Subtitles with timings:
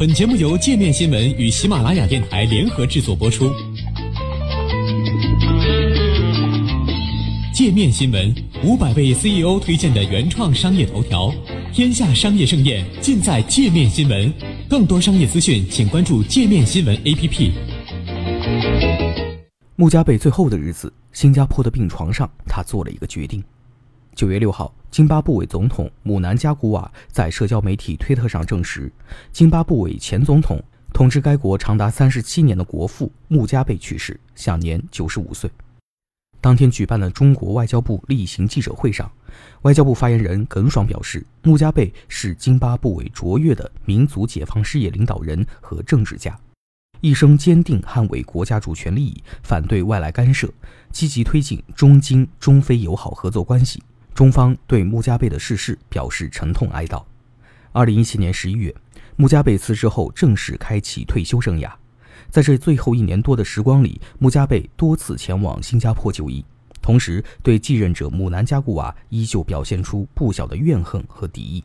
[0.00, 3.52] 本节目由界面新闻与喜马拉雅电台联合制作播出。
[7.52, 8.34] 界面新闻
[8.64, 11.30] 五百位 CEO 推荐的原创商业头条，
[11.70, 14.32] 天下商业盛宴尽在界面新闻。
[14.70, 17.50] 更多商业资讯，请关注界面新闻 APP。
[19.76, 23.44] 穆加贝最后的日子，新加坡的病床上，他做了一个决定。
[24.20, 28.92] 九月六号，津巴布韦总统姆南加古瓦在社交媒体推特上证实，
[29.32, 30.62] 津巴布韦前总统、
[30.92, 35.50] 统治该国长达三十七年的国父穆加贝去世，享年九十五岁。
[36.38, 39.10] 当天举办的中国外交部例行记者会上，
[39.62, 46.38] 外交部发言人耿爽表示，穆加贝是津巴布韦卓越的民族解放事业领导人和政治家，
[47.00, 50.46] 一生坚定捍卫国家主权利益，反对外来干涉，
[50.92, 53.82] 积极推进中津、中非友好合作关系。
[54.14, 57.02] 中方对穆加贝的逝世表示沉痛哀悼。
[57.72, 58.74] 二零一七年十一月，
[59.16, 61.70] 穆加贝辞职后正式开启退休生涯。
[62.28, 66.44] 在这最后一年多的时光里，穆加贝多次前往新加坡就医，
[66.82, 71.64] 同时对继任者姆南加古瓦依旧表现出不小的怨恨和敌意。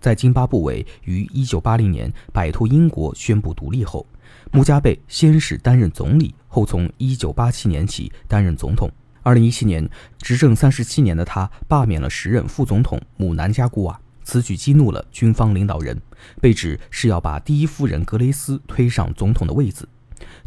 [0.00, 4.06] 在津巴布韦于1980年摆脱英国宣布独立后，
[4.52, 8.90] 穆加贝先是担任总理，后从1987年起担任总统。
[9.24, 14.00] 2017年，执政37年的他罢免了时任副总统姆南加古瓦。
[14.22, 16.00] 此举激怒了军方领导人，
[16.40, 19.86] 被指是要把第一夫人格雷斯推上总统的位子。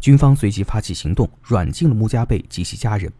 [0.00, 3.12] 军方随即发起行动，软禁了穆加贝及其家人。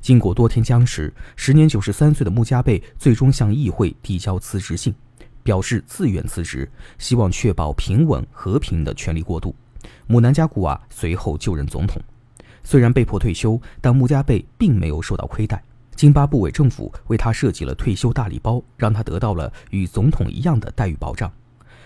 [0.00, 4.94] 经过多天僵持，时年九十三岁的穆加贝最终向议会递交辞职信，
[5.42, 9.54] 表示自愿辞职，希望确保平稳和平的权力过渡。
[10.06, 12.00] 姆南加古瓦随后就任总统，
[12.66, 15.62] 虽然被迫退休，但穆加贝并没有受到亏待。
[15.94, 21.32] 津巴布韦政府为他设计了退休大礼包，让他得到了与总统一样的待遇保障。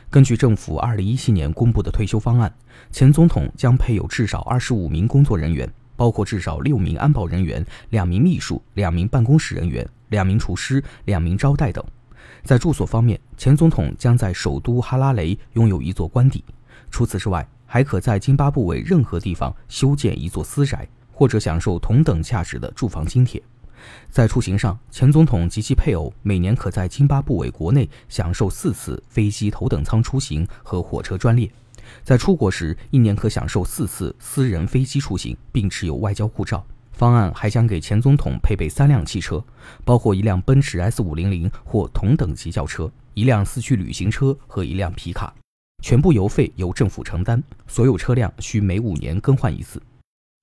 [0.09, 2.51] 根据政府2017年公布的退休方案，
[2.91, 11.85] 前总统将配有至少25名工作人员，包括至少6名安保人员、2名秘书、2名办公室人员、2名厨师、2名招待等。
[12.43, 16.43] 在住所方面，前总统将在首都哈拉雷拥有一座官邸，
[16.91, 23.41] 除此之外，还可在津巴布韦任何地方修建一座私宅，或者享受同等价值的住房津贴。
[24.11, 31.49] 在出行上，前总统及其配偶每年可在津巴布韦国内享受四次飞机头等舱出行和火车专列；
[32.03, 36.67] 在出国时，一年可享受四次私人飞机出行，并持有外交护照。
[36.91, 39.41] 方案还将给前总统配备三辆汽车，
[39.85, 45.33] 包括一辆奔驰 S500 或同等级轿车、一辆四驱旅行车和一辆皮卡，
[45.81, 49.81] 全部油费由政府承担，所有车辆需每五年更换一次。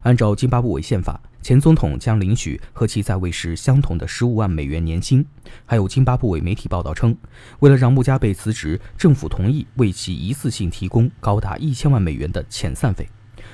[0.04, 5.26] 按照津巴布韦宪法，前总统将领取和其在位时相同的十五万美元年薪。
[5.66, 7.18] 还有津巴布韦媒体报道称，
[7.60, 13.10] 为了让穆加贝辞职，政府同意为其一次性提供高达一千万美元的遣散费，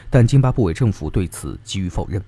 [0.09, 2.21] 但津巴布韦政府对此给予否认。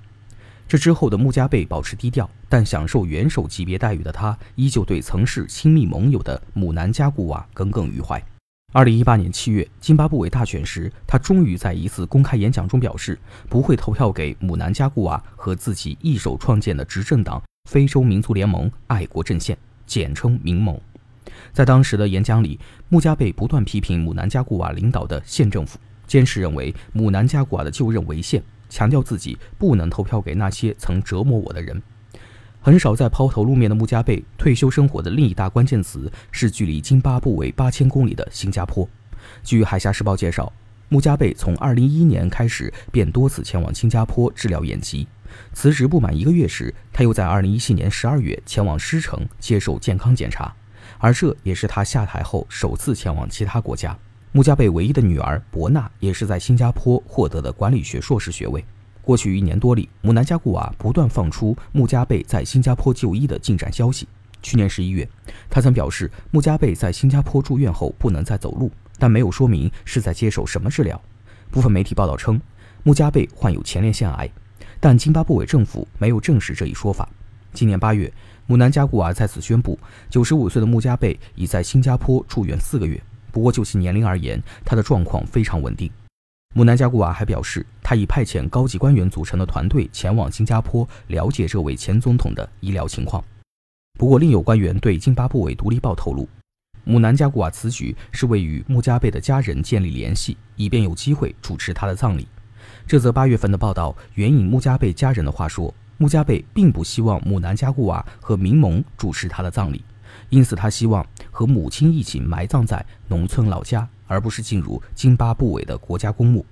[0.68, 8.24] 这之后的穆加贝保持低调，但享受元首级别待遇的他，依旧对曾是亲密盟友的姆南加古瓦耿耿于怀。
[8.76, 20.78] 二零一八年七月，津巴布韦大选时，他终于在一次公开演讲中表示不会投票给姆南加古瓦和自己一手创建的执政党非洲民族联盟爱国阵线（简称民盟）。
[21.54, 22.60] 在当时的演讲里，
[22.90, 31.82] 穆加贝不断批评姆南加古瓦领导的县政府，坚持认为姆南加古瓦的就任违宪，强调自己不能投票给那些曾折磨我的人。
[32.66, 38.90] 很少在抛头露面的穆加贝退休生活的另一大关键词是距离津巴布韦八千公里的新加坡。
[39.44, 40.52] 据《海峡时报》介绍，
[40.90, 45.08] 穆加贝从2011年开始便多次前往新加坡治疗眼疾。
[45.54, 50.52] 辞职不满一个月时，他又在2017年12月前往狮城接受健康检查，
[50.98, 53.96] 而这也是他下台后首次前往其他国家。
[54.32, 58.66] 穆加贝唯一的女儿博纳也是在新加坡获得的管理学硕士学位。
[59.06, 64.08] 过去一年多里，姆南加古瓦不断放出穆加贝在新加坡就医的进展消息。
[64.42, 65.08] 去年十一月，
[65.48, 71.00] 他曾表示穆加贝在新加坡住院后不能再走路，但没有说明是在接受什么治疗。
[71.52, 72.42] 部分媒体报道称，
[72.82, 74.28] 穆加贝患有前列腺癌，
[74.80, 77.08] 但津巴布韦政府没有证实这一说法。
[77.54, 78.12] 今年八月，
[78.48, 79.78] 姆南加古瓦再次宣布，
[80.10, 83.00] 九十五岁的穆加贝已在新加坡住院四个月。
[83.32, 85.92] 不过就其年龄而言，他的状况非常稳定。
[86.58, 93.22] 姆南加古瓦还表示，他已派遣高级官员组成的团队前往新加坡了解这位前总统的医疗情况。
[94.00, 96.30] 不过，另有官员对津巴布韦独立报透露，
[96.86, 102.26] 姆南加古瓦此举是为与穆加贝的家人建立联系，以便有机会主持他的葬礼。
[102.88, 109.84] 这则八月份的报道援引穆加贝家人的话说，穆加贝并不希望姆南加古瓦和民盟主持他的葬礼，
[110.30, 113.88] 因此他希望和母亲一起埋葬在农村老家。
[114.08, 116.46] 而不是进入津巴布韦的国家公墓，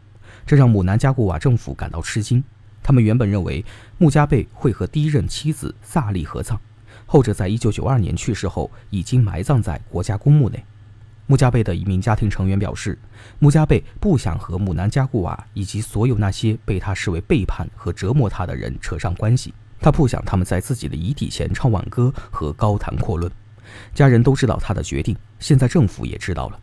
[0.43, 2.43] 这让姆南加古瓦政府感到吃惊。
[2.81, 3.63] 他们原本认为
[3.99, 6.57] 穆加贝会和第一任妻子萨利合葬，
[7.05, 10.65] 后者在一九九二年去世后已经埋葬在国家公墓内。
[11.27, 12.97] 穆加贝的一名家庭成员表示，
[13.37, 19.53] 穆加贝不想和姆南加古瓦以及所有那些被他视为背叛和折磨他的人扯上关系。
[19.79, 23.31] 他不想他们在自己的遗体前唱挽歌和高谈阔论。
[23.93, 26.59] 家人都知道他的决定，现在政府也知道了。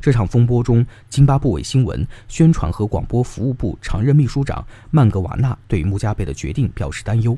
[0.00, 7.36] 这场风波中，津巴布韦新闻宣传和广播服务部常任秘书长曼格瓦纳对穆加贝的决定表示担忧，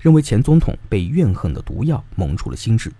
[0.00, 2.92] 认为前总统被怨恨的毒药蒙住了心智，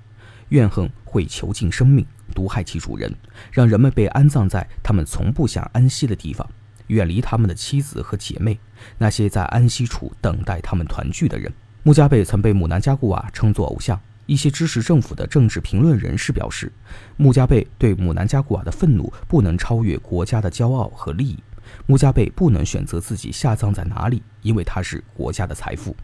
[0.51, 3.13] 怨恨会囚禁生命，毒害其主人，
[3.51, 6.49] 让人们被安葬在他们从不想安息的地方，
[6.89, 8.59] 远离他们的妻子和姐妹，
[8.99, 11.53] 那些在安息处等待他们团聚的人。
[11.83, 13.99] 穆加贝曾被姆南加古瓦称作偶像。
[14.31, 16.71] 一些支持政府的政治评论人士表示，
[17.17, 21.37] 穆加贝对姆南加古瓦的愤怒不能超越国家的骄傲和利益。
[21.87, 25.97] 穆加贝不能选择自己下葬在哪里，因为他是国家的财富。